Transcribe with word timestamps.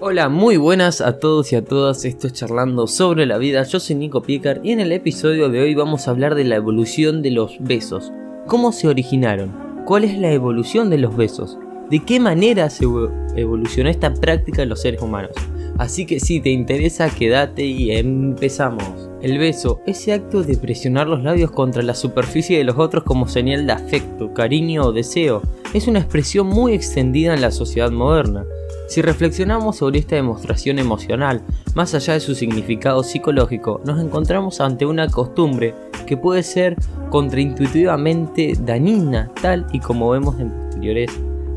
Hola, 0.00 0.28
muy 0.28 0.58
buenas 0.58 1.00
a 1.00 1.18
todos 1.18 1.52
y 1.52 1.56
a 1.56 1.64
todas, 1.64 2.04
esto 2.04 2.28
es 2.28 2.32
Charlando 2.32 2.86
sobre 2.86 3.26
la 3.26 3.36
vida, 3.36 3.64
yo 3.64 3.80
soy 3.80 3.96
Nico 3.96 4.22
Piecar 4.22 4.60
y 4.62 4.70
en 4.70 4.78
el 4.78 4.92
episodio 4.92 5.48
de 5.48 5.60
hoy 5.60 5.74
vamos 5.74 6.06
a 6.06 6.12
hablar 6.12 6.36
de 6.36 6.44
la 6.44 6.54
evolución 6.54 7.20
de 7.20 7.32
los 7.32 7.56
besos. 7.58 8.12
¿Cómo 8.46 8.70
se 8.70 8.86
originaron? 8.86 9.52
¿Cuál 9.86 10.04
es 10.04 10.16
la 10.16 10.30
evolución 10.30 10.88
de 10.88 10.98
los 10.98 11.16
besos? 11.16 11.58
¿De 11.90 11.98
qué 11.98 12.20
manera 12.20 12.70
se 12.70 12.84
evolucionó 13.34 13.90
esta 13.90 14.14
práctica 14.14 14.62
en 14.62 14.68
los 14.68 14.82
seres 14.82 15.02
humanos? 15.02 15.32
Así 15.78 16.06
que 16.06 16.20
si 16.20 16.38
te 16.40 16.50
interesa, 16.50 17.10
quédate 17.10 17.64
y 17.64 17.90
empezamos. 17.90 19.10
El 19.20 19.38
beso, 19.38 19.80
ese 19.84 20.12
acto 20.12 20.44
de 20.44 20.56
presionar 20.56 21.08
los 21.08 21.24
labios 21.24 21.50
contra 21.50 21.82
la 21.82 21.94
superficie 21.94 22.56
de 22.56 22.62
los 22.62 22.78
otros 22.78 23.02
como 23.02 23.26
señal 23.26 23.66
de 23.66 23.72
afecto, 23.72 24.32
cariño 24.32 24.84
o 24.84 24.92
deseo, 24.92 25.42
es 25.74 25.88
una 25.88 25.98
expresión 25.98 26.46
muy 26.46 26.72
extendida 26.72 27.34
en 27.34 27.40
la 27.40 27.50
sociedad 27.50 27.90
moderna. 27.90 28.44
Si 28.88 29.02
reflexionamos 29.02 29.76
sobre 29.76 29.98
esta 29.98 30.16
demostración 30.16 30.78
emocional, 30.78 31.42
más 31.74 31.94
allá 31.94 32.14
de 32.14 32.20
su 32.20 32.34
significado 32.34 33.02
psicológico, 33.02 33.82
nos 33.84 34.00
encontramos 34.02 34.62
ante 34.62 34.86
una 34.86 35.08
costumbre 35.08 35.74
que 36.06 36.16
puede 36.16 36.42
ser 36.42 36.74
contraintuitivamente 37.10 38.54
dañina, 38.58 39.30
tal 39.42 39.66
y 39.72 39.80
como 39.80 40.08
vemos 40.08 40.40
en 40.40 40.50
posteriores 40.50 41.10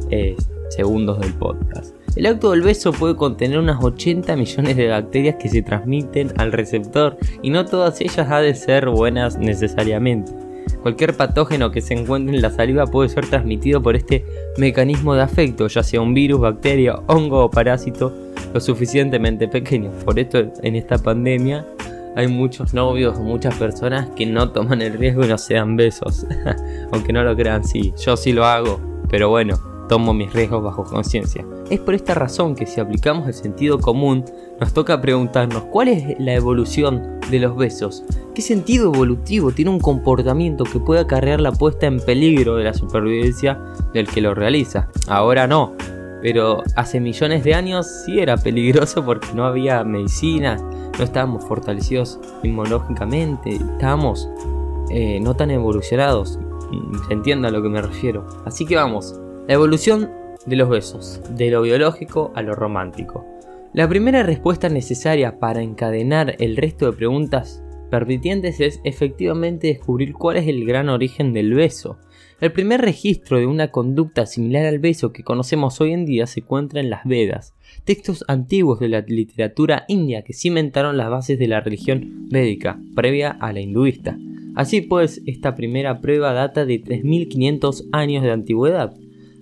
eh, 0.10 0.36
segundos 0.70 1.22
del 1.22 1.34
podcast. 1.34 1.96
El 2.18 2.26
acto 2.26 2.52
del 2.52 2.64
beso 2.64 2.91
puede 2.91 3.16
contener 3.16 3.60
unas 3.60 3.82
80 3.82 4.36
millones 4.36 4.76
de 4.76 4.90
bacterias 4.90 5.38
que 5.38 5.48
se 5.48 5.62
transmiten 5.62 6.34
al 6.38 6.52
receptor 6.52 7.18
y 7.41 7.50
no 7.50 7.66
todas 7.66 8.02
ellas 8.02 8.30
han 8.30 8.44
de 8.44 8.55
ser 8.55 8.90
buenas 8.90 9.38
necesariamente. 9.38 10.34
Cualquier 10.82 11.16
patógeno 11.16 11.72
que 11.72 11.82
se 11.82 11.94
encuentre 11.94 12.36
en 12.36 12.42
la 12.42 12.52
saliva 12.52 12.88
puede 12.88 13.10
ser 13.10 13.28
transmitido 13.28 13.82
por 13.82 13.96
este 13.96 14.26
mecanismo 14.58 15.14
de 15.16 15.22
afecto, 15.22 15.68
ya 15.68 15.84
sea 15.84 16.02
un 16.02 16.14
virus, 16.14 16.40
bacteria, 16.42 16.96
hongo 17.08 17.46
o 17.46 17.50
parásito 17.50 18.14
lo 18.54 18.60
suficientemente 18.60 19.48
pequeño. 19.48 19.92
Por 20.06 20.20
esto 20.20 20.52
en 20.62 20.76
esta 20.76 20.98
pandemia 20.98 21.66
hay 22.16 22.28
muchos 22.28 22.74
novios 22.74 23.20
muchas 23.20 23.55
personas 23.55 24.10
que 24.16 24.26
no 24.26 24.52
toman 24.52 24.82
el 24.82 24.94
riesgo 24.94 25.24
y 25.24 25.28
no 25.28 25.38
se 25.38 25.54
dan 25.55 25.76
besos. 25.76 26.26
Aunque 26.91 27.13
no 27.13 27.24
lo 27.24 27.35
crean, 27.35 27.63
sí, 27.63 27.94
yo 28.04 28.18
sí 28.18 28.34
lo 28.34 28.46
hago, 28.46 28.80
pero 29.10 29.30
bueno, 29.30 29.71
tomo 29.92 30.14
mis 30.14 30.32
riesgos 30.32 30.64
bajo 30.64 30.86
conciencia. 30.86 31.46
Es 31.70 31.82
por 31.82 31.94
esta 31.94 32.14
razón 32.14 32.56
que 32.56 32.66
si 32.66 32.80
aplicamos 32.80 33.28
el 33.28 33.34
sentido 33.34 33.78
común, 33.78 34.24
nos 34.58 34.74
toca 34.74 35.02
preguntarnos 35.02 35.64
cuál 35.64 35.90
es 35.90 36.18
la 36.18 36.34
evolución 36.34 37.20
de 37.30 37.40
los 37.40 37.58
besos. 37.58 38.02
¿Qué 38.34 38.42
sentido 38.42 38.86
evolutivo 38.94 39.52
tiene 39.52 39.70
un 39.70 39.82
comportamiento 39.82 40.64
que 40.64 40.80
puede 40.80 41.02
acarrear 41.02 41.42
la 41.42 41.52
puesta 41.52 41.88
en 41.88 42.00
peligro 42.00 42.56
de 42.56 42.64
la 42.64 42.74
supervivencia 42.74 43.60
del 43.94 44.08
que 44.08 44.22
lo 44.22 44.34
realiza? 44.34 44.88
Ahora 45.10 45.46
no, 45.46 45.74
pero 46.22 46.64
hace 46.78 47.02
millones 47.02 47.44
de 47.44 47.54
años 47.54 47.86
sí 48.06 48.22
era 48.22 48.38
peligroso 48.38 49.04
porque 49.04 49.28
no 49.36 49.44
había 49.46 49.84
medicina, 49.84 50.56
no 50.98 51.04
estábamos 51.04 51.44
fortalecidos 51.44 52.18
inmunológicamente, 52.44 53.56
estábamos 53.56 54.30
eh, 54.90 55.20
no 55.20 55.36
tan 55.36 55.52
evolucionados. 55.52 56.40
Se 57.08 57.14
entiende 57.14 57.50
a 57.50 57.52
lo 57.52 57.62
que 57.62 57.68
me 57.68 57.82
refiero. 57.82 58.26
Así 58.46 58.66
que 58.66 58.78
vamos, 58.78 59.20
la 59.48 59.56
evolución 59.56 60.10
de 60.46 60.56
los 60.56 60.70
besos, 60.70 61.22
de 61.36 61.50
lo 61.50 61.62
biológico 61.62 62.32
a 62.36 62.42
lo 62.42 62.54
romántico. 62.54 63.26
La 63.74 63.88
primera 63.88 64.24
respuesta 64.24 64.70
necesaria 64.70 65.40
para 65.40 65.62
encadenar 65.62 66.36
el 66.40 66.58
resto 66.58 66.86
de 66.86 66.97
preguntas 66.97 67.64
permitientes 67.90 68.59
es 68.59 68.80
efectivamente 68.84 69.68
descubrir 69.68 70.14
cuál 70.14 70.38
es 70.38 70.47
el 70.47 70.66
gran 70.66 70.90
origen 70.90 71.34
del 71.34 71.53
beso. 71.53 71.97
El 72.40 72.52
primer 72.52 72.81
registro 72.81 73.38
de 73.38 73.46
una 73.46 73.69
conducta 73.69 74.25
similar 74.25 74.66
al 74.66 74.80
beso 74.80 75.12
que 75.12 75.24
conocemos 75.24 75.80
hoy 75.81 75.92
en 75.92 76.06
día 76.06 76.25
se 76.28 76.40
encuentra 76.40 76.80
en 76.80 76.90
las 76.90 77.06
Vedas, 77.06 77.53
textos 77.84 78.25
antiguos 78.28 78.80
de 78.80 78.90
la 78.90 79.02
literatura 79.02 79.86
india 79.88 80.24
que 80.24 80.34
cimentaron 80.34 80.97
las 80.97 81.09
bases 81.09 81.38
de 81.38 81.47
la 81.47 81.62
religión 81.62 82.28
védica, 82.30 82.80
previa 82.96 83.30
a 83.30 83.53
la 83.53 83.59
hinduista. 83.59 84.18
Así 84.56 84.81
pues, 84.81 85.22
esta 85.25 85.56
primera 85.56 86.01
prueba 86.01 86.34
data 86.34 86.66
de 86.66 86.80
3500 86.80 87.85
años 87.91 88.24
de 88.24 88.31
antigüedad. 88.31 88.94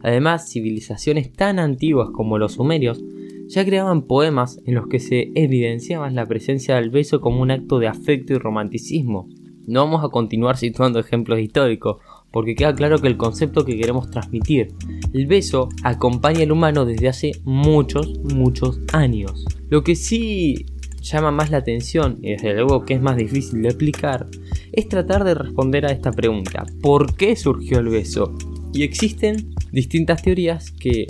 Además, 0.02 0.50
civilizaciones 0.50 1.32
tan 1.34 1.60
antiguas 1.60 2.10
como 2.14 2.38
los 2.38 2.54
sumerios 2.54 3.04
ya 3.48 3.66
creaban 3.66 4.04
poemas 4.04 4.60
en 4.66 4.76
los 4.76 4.88
que 4.88 5.00
se 5.00 5.32
evidenciaban 5.34 6.16
la 6.16 6.26
presencia 6.26 6.76
del 6.76 6.92
beso 6.92 7.20
como 7.20 7.42
un 7.42 7.52
acto 7.52 7.80
de 7.80 7.88
afecto 7.88 8.34
y 8.34 8.38
romanticismo. 8.38 9.28
No 9.66 9.86
vamos 9.86 10.04
a 10.04 10.10
continuar 10.10 10.58
situando 10.58 11.00
ejemplos 11.00 11.40
históricos, 11.40 11.98
porque 12.32 12.56
queda 12.56 12.76
claro 12.76 13.00
que 13.00 13.08
el 13.08 13.18
concepto 13.18 13.66
que 13.66 13.78
queremos 13.78 14.10
transmitir, 14.12 14.74
el 15.14 15.26
beso, 15.26 15.70
acompaña 15.84 16.44
al 16.44 16.52
humano 16.52 16.86
desde 16.86 17.08
hace 17.08 17.32
muchos, 17.44 18.20
muchos 18.34 18.80
años. 18.94 19.46
Lo 19.70 19.84
que 19.84 19.96
sí 19.96 20.66
llama 21.02 21.32
más 21.32 21.50
la 21.50 21.58
atención, 21.58 22.20
y 22.22 22.32
desde 22.32 22.54
luego 22.54 22.86
que 22.86 22.96
es 22.96 23.02
más 23.02 23.18
difícil 23.18 23.62
de 23.62 23.70
explicar, 23.70 24.28
es 24.72 24.88
tratar 24.88 25.24
de 25.24 25.34
responder 25.34 25.86
a 25.86 25.92
esta 25.92 26.12
pregunta, 26.12 26.66
¿por 26.82 27.16
qué 27.16 27.36
surgió 27.36 27.80
el 27.80 27.90
beso? 27.90 28.36
Y 28.74 28.84
existen 28.84 29.56
distintas 29.72 30.22
teorías 30.22 30.72
que 30.72 31.08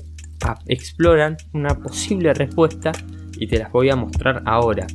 exploran 0.68 1.38
una 1.54 1.80
posible 1.80 2.34
respuesta 2.34 2.92
y 3.38 3.48
te 3.48 3.60
las 3.60 3.72
voy 3.72 3.90
a 3.90 3.96
mostrar 3.96 4.44
ahora. 4.46 4.88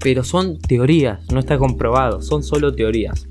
Pero 0.00 0.22
son 0.24 0.58
teorías, 0.58 1.30
no 1.32 1.40
está 1.40 1.58
comprobado, 1.58 2.22
son 2.22 2.42
solo 2.42 2.74
teorías. 2.74 3.26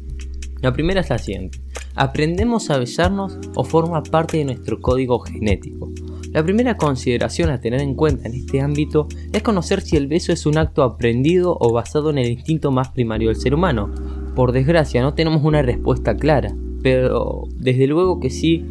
La 0.62 0.74
primera 0.74 1.02
es 1.02 1.10
la 1.10 1.18
siguiente. 1.18 1.60
¿Aprendemos 1.96 2.70
a 2.70 2.78
besarnos 2.78 3.38
o 3.56 3.64
forma 3.64 4.02
parte 4.02 4.38
de 4.38 4.46
nuestro 4.46 4.80
código 4.80 5.20
genético? 5.20 5.92
La 6.32 6.44
primera 6.44 6.78
consideración 6.78 7.52
a 7.52 7.62
tener 7.62 7.82
en 7.82 7.94
cuenta 7.94 8.28
en 8.28 8.34
este 8.34 8.62
ámbito 8.62 9.08
es 9.32 9.44
conocer 9.44 9.82
si 9.82 9.98
el 9.98 10.08
beso 10.08 10.32
es 10.32 10.48
un 10.48 10.58
acto 10.58 10.82
aprendido 10.82 11.56
o 11.60 11.72
basado 11.72 12.10
en 12.10 12.18
el 12.18 12.32
instinto 12.32 12.72
más 12.72 12.90
primario 12.90 13.28
del 13.28 13.36
ser 13.36 13.54
humano. 13.54 13.94
Por 14.36 14.52
desgracia 14.52 15.04
no 15.04 15.14
tenemos 15.14 15.44
una 15.44 15.62
respuesta 15.62 16.18
clara, 16.18 16.56
pero 16.82 17.44
desde 17.56 17.86
luego 17.86 18.20
que 18.20 18.32
sí 18.32 18.66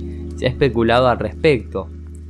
ha 0.47 0.51
especulado 0.51 1.09
al 1.09 1.19
respecto. 1.19 1.89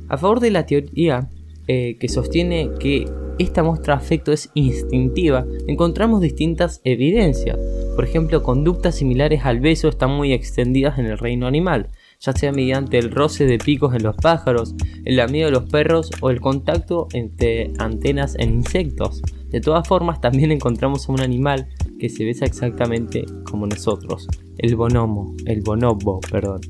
A 0.09 0.17
favor 0.17 0.39
de 0.39 0.51
la 0.51 0.65
teoría 0.65 1.29
eh, 1.67 1.97
que 1.99 2.09
sostiene 2.09 2.71
que 2.79 3.05
esta 3.39 3.63
muestra 3.63 3.95
de 3.95 4.03
afecto 4.03 4.31
es 4.31 4.49
instintiva, 4.53 5.45
encontramos 5.67 6.21
distintas 6.21 6.81
evidencias. 6.83 7.57
Por 7.95 8.05
ejemplo, 8.05 8.43
conductas 8.43 8.95
similares 8.95 9.41
al 9.43 9.59
beso 9.59 9.89
están 9.89 10.11
muy 10.11 10.33
extendidas 10.33 10.99
en 10.99 11.05
el 11.05 11.17
reino 11.17 11.47
animal, 11.47 11.89
ya 12.19 12.33
sea 12.33 12.51
mediante 12.51 12.97
el 12.97 13.11
roce 13.11 13.45
de 13.45 13.57
picos 13.57 13.95
en 13.95 14.03
los 14.03 14.15
pájaros, 14.15 14.75
el 15.05 15.17
lamido 15.17 15.45
de 15.47 15.51
los 15.51 15.69
perros 15.69 16.11
o 16.21 16.29
el 16.29 16.41
contacto 16.41 17.07
entre 17.13 17.71
antenas 17.79 18.35
en 18.37 18.53
insectos. 18.53 19.21
De 19.49 19.61
todas 19.61 19.87
formas, 19.87 20.21
también 20.21 20.51
encontramos 20.51 21.07
a 21.07 21.11
un 21.11 21.21
animal 21.21 21.67
que 21.99 22.09
se 22.09 22.25
besa 22.25 22.45
exactamente 22.45 23.25
como 23.49 23.67
nosotros, 23.67 24.27
el 24.57 24.75
bonomo, 24.75 25.35
el 25.45 25.61
bonobo, 25.61 26.19
perdón. 26.31 26.61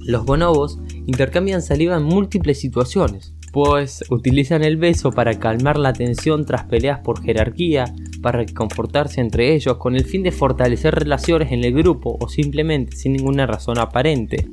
Los 0.00 0.24
bonobos 0.24 0.78
intercambian 1.06 1.62
saliva 1.62 1.96
en 1.96 2.02
múltiples 2.02 2.58
situaciones, 2.58 3.34
pues 3.52 4.02
utilizan 4.10 4.64
el 4.64 4.76
beso 4.76 5.10
para 5.10 5.38
calmar 5.38 5.78
la 5.78 5.92
tensión 5.92 6.46
tras 6.46 6.64
peleas 6.64 7.00
por 7.00 7.22
jerarquía, 7.22 7.84
para 8.22 8.44
confortarse 8.46 9.20
entre 9.20 9.54
ellos 9.54 9.76
con 9.76 9.96
el 9.96 10.04
fin 10.04 10.22
de 10.22 10.32
fortalecer 10.32 10.94
relaciones 10.94 11.52
en 11.52 11.64
el 11.64 11.74
grupo 11.74 12.16
o 12.20 12.28
simplemente 12.28 12.96
sin 12.96 13.12
ninguna 13.12 13.46
razón 13.46 13.78
aparente. 13.78 14.48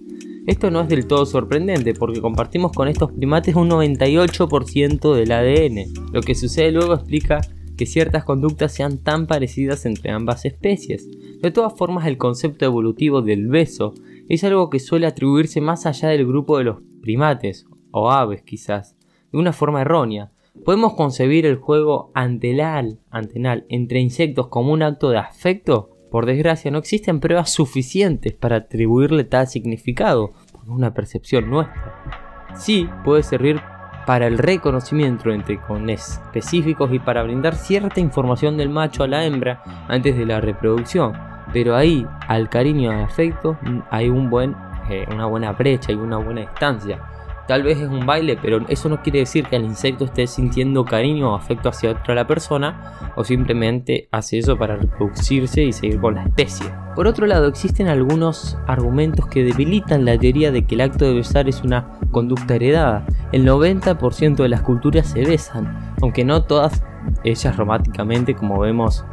Esto 0.47 0.69
no 0.69 0.81
es 0.81 0.90
del 0.90 1.07
todo 1.07 1.25
sorprendente 1.25 1.94
porque 1.94 2.22
compartimos 2.22 2.72
con 2.72 2.88
estos 2.88 3.12
primates 3.12 3.56
un 3.56 3.69
98% 3.69 5.13
del 5.13 5.31
ADN. 5.31 6.13
Lo 6.13 6.22
que 6.22 6.36
sucede 6.36 6.72
luego 6.72 6.94
explica 6.94 7.41
que 7.78 7.86
ciertas 7.86 8.24
conductas 8.24 8.74
sean 8.74 8.97
tan 8.97 9.28
parecidas 9.28 9.86
entre 9.86 10.12
ambas 10.12 10.46
especies. 10.46 11.07
De 11.41 11.52
todas 11.52 11.74
formas, 11.78 12.07
el 12.07 12.18
concepto 12.18 12.66
evolutivo 12.66 13.22
del 13.22 13.47
beso 13.47 13.94
es 14.29 14.43
algo 14.43 14.69
que 14.69 14.79
suele 14.79 15.07
atribuirse 15.07 15.61
más 15.61 15.85
allá 15.85 16.09
del 16.09 16.25
grupo 16.25 16.57
de 16.57 16.65
los 16.65 16.77
primates, 17.01 17.65
o 17.91 18.11
aves 18.11 18.43
quizás, 18.43 18.95
de 19.31 19.38
una 19.38 19.53
forma 19.53 19.81
errónea. 19.81 20.31
¿Podemos 20.65 20.94
concebir 20.94 21.45
el 21.45 21.57
juego 21.57 22.12
antelal, 22.13 23.00
antenal 23.09 23.65
entre 23.69 24.00
insectos 24.00 24.47
como 24.47 24.74
un 24.74 24.83
acto 24.83 25.09
de 25.09 25.18
afecto? 25.18 25.91
Por 26.12 26.25
desgracia, 26.25 26.71
no 26.71 26.79
existen 26.79 27.19
pruebas 27.19 27.51
suficientes 27.51 28.33
para 28.33 28.57
atribuirle 28.57 29.24
tal 29.24 29.47
significado, 29.47 30.31
por 30.51 30.69
una 30.69 30.94
percepción 30.94 31.50
nuestra. 31.50 32.47
Sí 32.56 32.89
puede 33.03 33.23
servir 33.23 33.62
para 34.06 34.27
el 34.27 34.38
reconocimiento 34.38 35.31
entre 35.31 35.59
cones 35.59 36.21
específicos 36.23 36.94
y 36.94 37.00
para 37.00 37.23
brindar 37.23 37.56
cierta 37.56 38.00
información 38.00 38.56
del 38.56 38.69
macho 38.69 39.03
a 39.03 39.07
la 39.07 39.25
hembra 39.25 39.62
antes 39.89 40.18
de 40.18 40.25
la 40.25 40.39
reproducción, 40.39 41.13
pero 41.53 41.75
ahí, 41.75 42.05
al 42.27 42.49
cariño 42.49 42.91
al 42.91 43.03
afecto, 43.03 43.57
hay 43.89 44.09
un 44.09 44.29
buen, 44.29 44.55
eh, 44.89 45.05
una 45.11 45.25
buena 45.25 45.51
brecha 45.53 45.91
y 45.91 45.95
una 45.95 46.17
buena 46.17 46.41
distancia. 46.41 46.99
Tal 47.47 47.63
vez 47.63 47.79
es 47.79 47.88
un 47.88 48.05
baile, 48.05 48.38
pero 48.41 48.59
eso 48.67 48.89
no 48.89 49.01
quiere 49.01 49.19
decir 49.19 49.45
que 49.45 49.55
el 49.55 49.63
insecto 49.63 50.03
esté 50.03 50.27
sintiendo 50.27 50.83
cariño 50.83 51.31
o 51.31 51.35
afecto 51.35 51.69
hacia 51.69 51.91
otra 51.91 52.13
la 52.13 52.27
persona, 52.27 53.13
o 53.15 53.23
simplemente 53.23 54.09
hace 54.11 54.39
eso 54.39 54.57
para 54.57 54.75
reproducirse 54.75 55.63
y 55.63 55.71
seguir 55.71 56.01
con 56.01 56.15
la 56.15 56.23
especie. 56.23 56.67
Por 56.94 57.07
otro 57.07 57.25
lado, 57.25 57.47
existen 57.47 57.88
algunos 57.88 58.57
argumentos 58.67 59.27
que 59.27 59.45
debilitan 59.45 60.03
la 60.03 60.17
teoría 60.17 60.51
de 60.51 60.65
que 60.65 60.75
el 60.75 60.81
acto 60.81 61.05
de 61.05 61.13
besar 61.13 61.47
es 61.47 61.63
una 61.63 61.97
conducta 62.11 62.55
heredada. 62.55 63.05
El 63.31 63.47
90% 63.47 64.35
de 64.35 64.49
las 64.49 64.61
culturas 64.61 65.07
se 65.07 65.23
besan, 65.23 65.95
aunque 66.01 66.25
no 66.25 66.44
todas 66.44 66.83
ellas 67.23 67.55
románticamente 67.55 68.35
como 68.35 68.59
vemos 68.59 69.05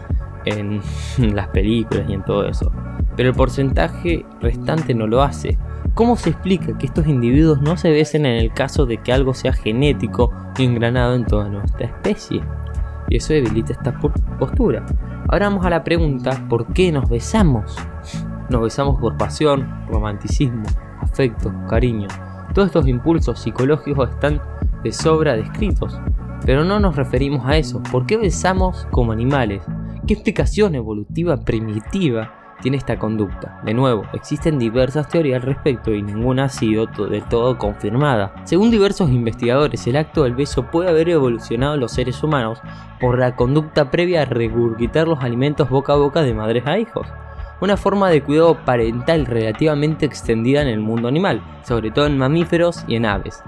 en 0.45 0.81
las 1.35 1.49
películas 1.49 2.05
y 2.09 2.15
en 2.15 2.25
todo 2.25 2.47
eso. 2.47 2.71
Pero 3.17 3.31
el 3.31 3.35
porcentaje 3.35 4.25
restante 4.41 4.95
no 4.95 5.07
lo 5.07 5.23
hace. 5.23 5.59
¿Cómo 5.95 6.17
se 6.17 6.31
explica 6.31 6.77
que 6.77 6.87
estos 6.87 7.07
individuos 7.07 7.61
no 7.61 7.77
se 7.77 7.91
besen 7.91 8.27
en 8.27 8.37
el 8.37 8.53
caso 8.53 8.85
de 8.87 8.99
que 8.99 9.13
algo 9.13 9.33
sea 9.33 9.53
genético 9.53 10.33
y 10.59 10.65
engranado 10.65 11.15
en 11.15 11.25
toda 11.25 11.49
nuestra 11.49 11.87
especie? 11.87 12.43
Y 13.09 13.17
eso 13.17 13.33
debilita 13.33 13.73
esta 13.73 13.99
postura. 14.39 14.85
Ahora 15.29 15.49
vamos 15.49 15.65
a 15.65 15.71
la 15.71 15.85
pregunta, 15.85 16.47
¿por 16.49 16.67
qué 16.73 16.91
nos 16.91 17.09
besamos? 17.09 17.77
Nos 18.51 18.63
besamos 18.63 19.01
por 19.01 19.17
pasión, 19.17 19.87
romanticismo, 19.89 20.65
afecto, 21.01 21.53
cariño. 21.69 22.09
Todos 22.55 22.67
estos 22.67 22.89
impulsos 22.89 23.41
psicológicos 23.41 24.11
están 24.11 24.41
de 24.83 24.93
sobra 24.93 25.35
descritos. 25.35 25.99
Pero 26.45 26.65
no 26.65 26.79
nos 26.79 26.97
referimos 26.97 27.47
a 27.47 27.57
eso. 27.57 27.83
¿Por 27.91 28.07
qué 28.07 28.17
besamos 28.17 28.87
como 28.91 29.13
animales? 29.13 29.63
¿Qué 30.07 30.13
explicación 30.13 30.75
evolutiva 30.75 31.45
primitiva 31.45 32.57
tiene 32.61 32.77
esta 32.77 32.99
conducta. 32.99 33.61
De 33.65 33.73
nuevo, 33.73 34.05
existen 34.13 34.59
diversas 34.59 35.09
teorías 35.09 35.43
al 35.43 35.47
respecto 35.47 35.93
y 35.93 36.03
ninguna 36.03 36.45
ha 36.45 36.49
sido 36.49 36.87
del 36.87 37.25
todo 37.25 37.57
confirmada. 37.57 38.35
Según 38.45 38.71
diversos 38.71 39.11
investigadores, 39.11 39.87
el 39.87 39.97
acto 39.97 40.25
del 40.25 40.35
beso 40.35 40.71
puede 40.71 40.91
haber 40.91 41.09
evolucionado 41.09 41.75
en 41.75 41.81
los 41.81 41.93
seres 41.93 42.23
humanos 42.23 42.61
por 43.01 43.19
la 43.19 43.35
conducta 43.35 43.91
previa 43.91 44.23
a 44.23 44.27
regurgitar 44.27 45.09
los 45.09 45.21
alimentos 45.21 45.71
boca 45.71 45.95
a 45.95 45.97
boca 45.97 46.23
de 46.23 46.35
madres 46.35 46.67
a 46.67 46.79
hijos. 46.79 47.07
Una 47.61 47.77
forma 47.77 48.11
de 48.11 48.23
cuidado 48.23 48.63
parental 48.65 49.27
relativamente 49.27 50.05
extendida 50.05 50.61
en 50.61 50.69
el 50.69 50.81
mundo 50.81 51.09
animal, 51.09 51.43
sobre 51.63 51.91
todo 51.91 52.07
en 52.07 52.19
mamíferos 52.19 52.85
y 52.89 52.97
en 52.97 53.07
aves 53.07 53.43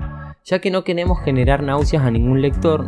ya 0.46 0.60
que 0.60 0.70
no 0.70 0.84
queremos 0.84 1.20
generar 1.22 1.64
náuseas 1.64 2.04
a 2.04 2.10
ningún 2.10 2.40
lector, 2.40 2.86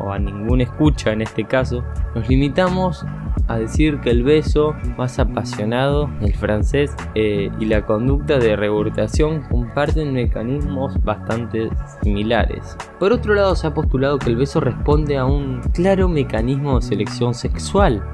o 0.00 0.12
a 0.12 0.18
ningún 0.18 0.60
escucha 0.60 1.12
en 1.12 1.22
este 1.22 1.44
caso, 1.44 1.82
nos 2.14 2.28
limitamos 2.28 3.06
a 3.48 3.56
decir 3.56 4.00
que 4.00 4.10
el 4.10 4.22
beso 4.22 4.74
más 4.98 5.18
apasionado, 5.18 6.10
el 6.20 6.34
francés, 6.34 6.94
eh, 7.14 7.50
y 7.58 7.64
la 7.64 7.86
conducta 7.86 8.38
de 8.38 8.54
regurgitación 8.54 9.42
comparten 9.48 10.12
mecanismos 10.12 11.02
bastante 11.02 11.70
similares. 12.02 12.76
Por 12.98 13.12
otro 13.12 13.34
lado, 13.34 13.56
se 13.56 13.66
ha 13.66 13.74
postulado 13.74 14.18
que 14.18 14.28
el 14.28 14.36
beso 14.36 14.60
responde 14.60 15.16
a 15.16 15.24
un 15.24 15.62
claro 15.72 16.06
mecanismo 16.06 16.78
de 16.78 16.86
selección 16.86 17.32
sexual. 17.32 18.04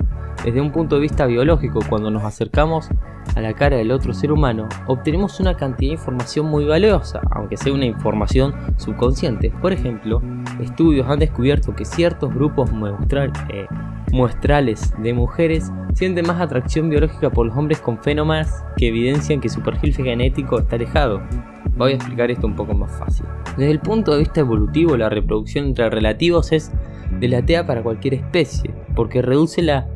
Desde 0.44 0.60
un 0.60 0.70
punto 0.70 0.96
de 0.96 1.02
vista 1.02 1.26
biológico, 1.26 1.80
cuando 1.88 2.10
nos 2.10 2.24
acercamos 2.24 2.88
a 3.34 3.40
la 3.40 3.52
cara 3.54 3.76
del 3.76 3.90
otro 3.90 4.14
ser 4.14 4.32
humano, 4.32 4.68
obtenemos 4.86 5.40
una 5.40 5.56
cantidad 5.56 5.90
de 5.90 5.94
información 5.94 6.46
muy 6.46 6.64
valiosa, 6.64 7.20
aunque 7.32 7.56
sea 7.56 7.72
una 7.72 7.86
información 7.86 8.54
subconsciente. 8.76 9.52
Por 9.60 9.72
ejemplo, 9.72 10.22
estudios 10.60 11.08
han 11.08 11.18
descubierto 11.18 11.74
que 11.74 11.84
ciertos 11.84 12.32
grupos 12.32 12.70
eh, 12.70 13.66
muestrales 14.12 14.94
de 14.98 15.12
mujeres 15.12 15.70
sienten 15.94 16.26
más 16.26 16.40
atracción 16.40 16.88
biológica 16.88 17.30
por 17.30 17.46
los 17.46 17.56
hombres 17.56 17.80
con 17.80 17.98
fenómenos 17.98 18.48
que 18.76 18.88
evidencian 18.88 19.40
que 19.40 19.48
su 19.48 19.62
perfil 19.62 19.94
genético 19.94 20.58
está 20.58 20.76
alejado. 20.76 21.22
Voy 21.76 21.92
a 21.92 21.96
explicar 21.96 22.30
esto 22.30 22.46
un 22.46 22.56
poco 22.56 22.74
más 22.74 22.92
fácil. 22.92 23.26
Desde 23.56 23.70
el 23.70 23.80
punto 23.80 24.12
de 24.12 24.20
vista 24.20 24.40
evolutivo, 24.40 24.96
la 24.96 25.08
reproducción 25.08 25.66
entre 25.66 25.90
relativos 25.90 26.52
es 26.52 26.72
delatea 27.20 27.66
para 27.66 27.82
cualquier 27.82 28.14
especie, 28.14 28.74
porque 28.94 29.22
reduce 29.22 29.62
la 29.62 29.86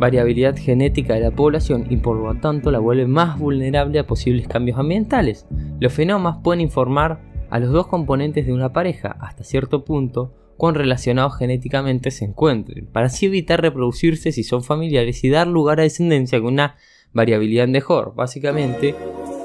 variabilidad 0.00 0.56
genética 0.56 1.14
de 1.14 1.20
la 1.20 1.30
población 1.30 1.86
y 1.90 1.98
por 1.98 2.16
lo 2.16 2.34
tanto 2.40 2.70
la 2.70 2.78
vuelve 2.78 3.06
más 3.06 3.38
vulnerable 3.38 3.98
a 3.98 4.06
posibles 4.06 4.48
cambios 4.48 4.78
ambientales. 4.78 5.46
Los 5.78 5.92
fenómenos 5.92 6.38
pueden 6.42 6.62
informar 6.62 7.20
a 7.50 7.58
los 7.58 7.70
dos 7.70 7.86
componentes 7.86 8.46
de 8.46 8.54
una 8.54 8.72
pareja 8.72 9.16
hasta 9.20 9.44
cierto 9.44 9.84
punto 9.84 10.32
cuán 10.56 10.74
relacionados 10.74 11.36
genéticamente 11.36 12.10
se 12.10 12.24
encuentren, 12.24 12.86
para 12.86 13.06
así 13.06 13.26
evitar 13.26 13.60
reproducirse 13.60 14.32
si 14.32 14.42
son 14.42 14.62
familiares 14.62 15.22
y 15.22 15.28
dar 15.28 15.46
lugar 15.46 15.80
a 15.80 15.84
descendencia 15.84 16.38
con 16.40 16.54
una 16.54 16.76
variabilidad 17.12 17.68
mejor, 17.68 18.14
básicamente 18.14 18.94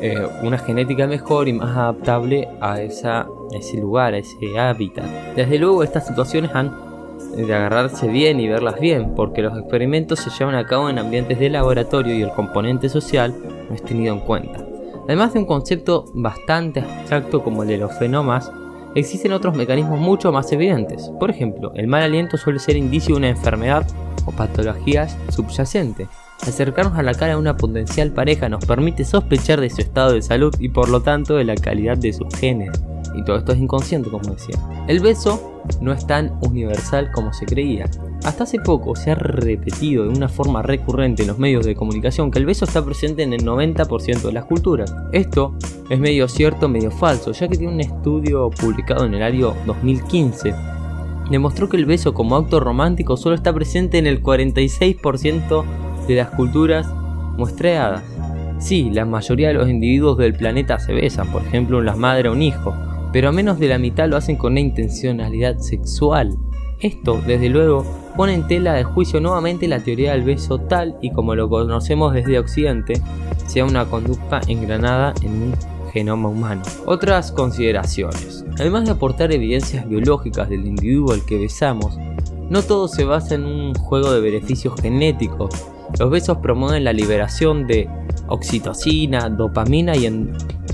eh, 0.01 0.27
una 0.43 0.57
genética 0.57 1.07
mejor 1.07 1.47
y 1.47 1.53
más 1.53 1.75
adaptable 1.75 2.47
a, 2.61 2.73
a 2.73 2.81
ese 2.81 3.77
lugar, 3.79 4.13
a 4.13 4.17
ese 4.19 4.59
hábitat. 4.59 5.05
Desde 5.35 5.57
luego 5.57 5.83
estas 5.83 6.07
situaciones 6.07 6.51
han 6.53 6.94
de 7.31 7.53
agarrarse 7.53 8.07
bien 8.07 8.39
y 8.39 8.47
verlas 8.47 8.79
bien, 8.79 9.13
porque 9.15 9.41
los 9.41 9.57
experimentos 9.57 10.19
se 10.19 10.29
llevan 10.29 10.55
a 10.55 10.65
cabo 10.65 10.89
en 10.89 10.99
ambientes 10.99 11.39
de 11.39 11.49
laboratorio 11.49 12.15
y 12.15 12.21
el 12.21 12.31
componente 12.31 12.89
social 12.89 13.33
no 13.69 13.75
es 13.75 13.83
tenido 13.83 14.13
en 14.13 14.21
cuenta. 14.21 14.65
Además 15.05 15.33
de 15.33 15.39
un 15.39 15.45
concepto 15.45 16.05
bastante 16.13 16.79
abstracto 16.79 17.43
como 17.43 17.63
el 17.63 17.69
de 17.69 17.77
los 17.77 17.97
fenómenos, 17.97 18.51
existen 18.95 19.33
otros 19.33 19.55
mecanismos 19.55 19.99
mucho 19.99 20.31
más 20.31 20.51
evidentes. 20.51 21.11
Por 21.19 21.29
ejemplo, 21.29 21.71
el 21.75 21.87
mal 21.87 22.03
aliento 22.03 22.37
suele 22.37 22.59
ser 22.59 22.77
indicio 22.77 23.13
de 23.13 23.19
una 23.19 23.29
enfermedad 23.29 23.85
o 24.25 24.31
patologías 24.31 25.17
subyacente. 25.29 26.07
Acercarnos 26.41 26.97
a 26.97 27.03
la 27.03 27.13
cara 27.13 27.33
de 27.33 27.39
una 27.39 27.57
potencial 27.57 28.11
pareja 28.11 28.49
nos 28.49 28.65
permite 28.65 29.05
sospechar 29.05 29.61
de 29.61 29.69
su 29.69 29.81
estado 29.81 30.13
de 30.13 30.21
salud 30.21 30.53
y 30.59 30.69
por 30.69 30.89
lo 30.89 31.01
tanto 31.01 31.35
de 31.35 31.43
la 31.43 31.55
calidad 31.55 31.97
de 31.97 32.13
sus 32.13 32.33
genes. 32.35 32.71
Y 33.17 33.23
todo 33.23 33.37
esto 33.37 33.53
es 33.53 33.59
inconsciente, 33.59 34.09
como 34.09 34.33
decía. 34.33 34.55
El 34.87 34.99
beso 34.99 35.61
no 35.81 35.93
es 35.93 36.05
tan 36.05 36.37
universal 36.41 37.11
como 37.11 37.33
se 37.33 37.45
creía. 37.45 37.89
Hasta 38.23 38.43
hace 38.43 38.59
poco 38.59 38.95
se 38.95 39.11
ha 39.11 39.15
repetido 39.15 40.03
de 40.03 40.09
una 40.09 40.29
forma 40.29 40.61
recurrente 40.61 41.23
en 41.23 41.29
los 41.29 41.39
medios 41.39 41.65
de 41.65 41.75
comunicación 41.75 42.31
que 42.31 42.39
el 42.39 42.45
beso 42.45 42.65
está 42.65 42.83
presente 42.83 43.23
en 43.23 43.33
el 43.33 43.45
90% 43.45 44.21
de 44.21 44.33
las 44.33 44.45
culturas. 44.45 44.95
Esto 45.11 45.55
es 45.89 45.99
medio 45.99 46.27
cierto, 46.27 46.67
medio 46.67 46.91
falso, 46.91 47.31
ya 47.31 47.47
que 47.47 47.57
tiene 47.57 47.73
un 47.73 47.81
estudio 47.81 48.49
publicado 48.49 49.05
en 49.05 49.13
el 49.13 49.23
año 49.23 49.53
2015 49.65 50.53
demostró 51.29 51.69
que 51.69 51.77
el 51.77 51.85
beso 51.85 52.13
como 52.13 52.35
acto 52.35 52.59
romántico 52.59 53.17
solo 53.17 53.35
está 53.35 53.53
presente 53.53 53.97
en 53.97 54.07
el 54.07 54.21
46% 54.21 55.63
de 56.07 56.15
las 56.15 56.29
culturas 56.29 56.87
muestreadas. 57.37 58.03
Sí, 58.59 58.89
la 58.91 59.05
mayoría 59.05 59.49
de 59.49 59.55
los 59.55 59.69
individuos 59.69 60.17
del 60.17 60.33
planeta 60.33 60.79
se 60.79 60.93
besan, 60.93 61.31
por 61.31 61.41
ejemplo, 61.43 61.81
las 61.81 61.97
madres 61.97 62.31
o 62.31 62.33
un 62.33 62.41
hijo, 62.41 62.73
pero 63.15 63.29
a 63.29 63.31
menos 63.31 63.59
de 63.59 63.69
la 63.69 63.77
mitad 63.77 64.09
lo 64.09 64.17
hacen 64.17 64.35
con 64.35 64.51
una 64.51 64.59
intencionalidad 64.59 65.59
sexual. 65.59 66.37
Esto, 66.81 67.21
desde 67.25 67.47
luego, 67.47 67.85
pone 68.17 68.33
en 68.33 68.45
tela 68.45 68.73
de 68.73 68.83
juicio 68.83 69.21
nuevamente 69.21 69.69
la 69.69 69.79
teoría 69.79 70.11
del 70.11 70.23
beso 70.23 70.59
tal 70.59 70.97
y 71.01 71.13
como 71.13 71.33
lo 71.33 71.47
conocemos 71.47 72.13
desde 72.13 72.37
Occidente, 72.37 73.01
sea 73.47 73.63
una 73.63 73.85
conducta 73.85 74.41
engranada 74.49 75.13
en 75.21 75.31
un 75.31 75.53
genoma 75.93 76.27
humano. 76.27 76.63
Otras 76.87 77.31
consideraciones. 77.31 78.43
Además 78.59 78.83
de 78.83 78.91
aportar 78.91 79.31
evidencias 79.31 79.87
biológicas 79.87 80.49
del 80.49 80.65
individuo 80.65 81.13
al 81.13 81.25
que 81.25 81.37
besamos, 81.37 81.97
no 82.49 82.63
todo 82.63 82.89
se 82.89 83.05
basa 83.05 83.35
en 83.35 83.45
un 83.45 83.75
juego 83.75 84.11
de 84.11 84.19
beneficios 84.19 84.73
genéticos. 84.81 85.51
Los 85.97 86.09
besos 86.09 86.39
promueven 86.39 86.83
la 86.83 86.91
liberación 86.91 87.65
de 87.65 87.87
oxitocina, 88.27 89.29
dopamina 89.29 89.95
y 89.95 90.05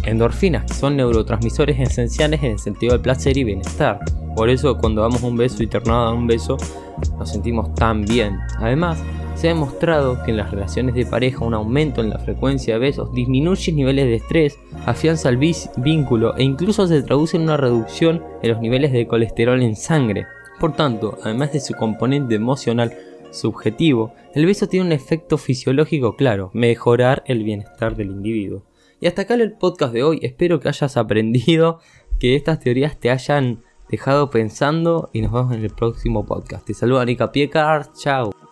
endorfinas, 0.03 0.65
que 0.65 0.73
son 0.73 0.97
neurotransmisores 0.97 1.79
esenciales 1.79 2.41
en 2.43 2.51
el 2.51 2.59
sentido 2.59 2.93
del 2.93 3.01
placer 3.01 3.37
y 3.37 3.43
bienestar. 3.43 3.99
Por 4.35 4.49
eso 4.49 4.77
cuando 4.77 5.01
damos 5.01 5.21
un 5.23 5.37
beso 5.37 5.61
y 5.61 5.67
tornado 5.67 6.07
a 6.07 6.13
un 6.13 6.27
beso 6.27 6.57
nos 7.17 7.29
sentimos 7.29 7.73
tan 7.75 8.05
bien. 8.05 8.37
Además, 8.59 9.01
se 9.35 9.49
ha 9.49 9.53
demostrado 9.53 10.21
que 10.23 10.31
en 10.31 10.37
las 10.37 10.51
relaciones 10.51 10.95
de 10.95 11.05
pareja 11.05 11.45
un 11.45 11.53
aumento 11.53 12.01
en 12.01 12.09
la 12.09 12.19
frecuencia 12.19 12.75
de 12.75 12.79
besos 12.79 13.11
disminuye 13.13 13.71
niveles 13.71 14.05
de 14.05 14.15
estrés, 14.15 14.59
afianza 14.85 15.29
el 15.29 15.37
vínculo 15.37 16.35
e 16.37 16.43
incluso 16.43 16.87
se 16.87 17.01
traduce 17.01 17.37
en 17.37 17.43
una 17.43 17.57
reducción 17.57 18.23
en 18.41 18.51
los 18.51 18.61
niveles 18.61 18.91
de 18.91 19.07
colesterol 19.07 19.61
en 19.61 19.75
sangre. 19.75 20.27
Por 20.59 20.73
tanto, 20.73 21.17
además 21.23 21.53
de 21.53 21.59
su 21.59 21.73
componente 21.73 22.35
emocional 22.35 22.93
subjetivo, 23.31 24.13
el 24.35 24.45
beso 24.45 24.67
tiene 24.67 24.85
un 24.85 24.91
efecto 24.91 25.37
fisiológico 25.37 26.15
claro, 26.15 26.51
mejorar 26.53 27.23
el 27.25 27.43
bienestar 27.43 27.95
del 27.95 28.11
individuo. 28.11 28.63
Y 28.99 29.07
hasta 29.07 29.23
acá 29.23 29.33
el 29.33 29.53
podcast 29.53 29.93
de 29.93 30.03
hoy. 30.03 30.19
Espero 30.21 30.59
que 30.59 30.69
hayas 30.69 30.95
aprendido, 30.95 31.79
que 32.19 32.35
estas 32.35 32.59
teorías 32.59 32.99
te 32.99 33.09
hayan 33.09 33.63
dejado 33.89 34.29
pensando 34.29 35.09
y 35.11 35.21
nos 35.21 35.33
vemos 35.33 35.53
en 35.53 35.63
el 35.63 35.71
próximo 35.71 36.25
podcast. 36.25 36.65
Te 36.65 36.73
saluda 36.73 37.03
Nika 37.03 37.31
Piecar. 37.31 37.91
Chao. 37.93 38.50